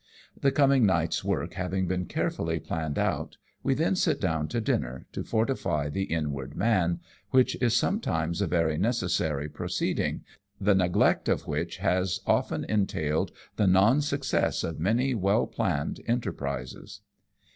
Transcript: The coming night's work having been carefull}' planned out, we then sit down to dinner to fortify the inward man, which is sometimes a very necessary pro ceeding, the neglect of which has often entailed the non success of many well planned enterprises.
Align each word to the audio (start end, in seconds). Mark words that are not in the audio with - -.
The 0.35 0.51
coming 0.51 0.83
night's 0.87 1.23
work 1.23 1.53
having 1.53 1.85
been 1.87 2.07
carefull}' 2.07 2.63
planned 2.63 2.97
out, 2.97 3.37
we 3.61 3.75
then 3.75 3.95
sit 3.95 4.19
down 4.19 4.47
to 4.47 4.59
dinner 4.59 5.05
to 5.11 5.23
fortify 5.23 5.89
the 5.89 6.05
inward 6.05 6.55
man, 6.55 6.99
which 7.29 7.55
is 7.61 7.75
sometimes 7.75 8.41
a 8.41 8.47
very 8.47 8.79
necessary 8.79 9.47
pro 9.47 9.67
ceeding, 9.67 10.21
the 10.59 10.73
neglect 10.73 11.29
of 11.29 11.45
which 11.45 11.77
has 11.77 12.19
often 12.25 12.63
entailed 12.63 13.31
the 13.57 13.67
non 13.67 14.01
success 14.01 14.63
of 14.63 14.79
many 14.79 15.13
well 15.13 15.45
planned 15.45 16.01
enterprises. 16.07 17.01